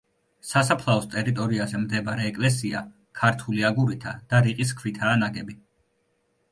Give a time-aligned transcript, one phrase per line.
[0.51, 2.81] სასაფლაოს ტერიტორიაზე მდებარე ეკლესია
[3.21, 5.61] ქართული აგურითა და რიყის ქვითაა ნაგები.